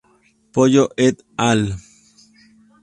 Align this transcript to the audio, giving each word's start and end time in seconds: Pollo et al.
Pollo 0.53 0.81
et 0.97 1.17
al. 1.49 1.61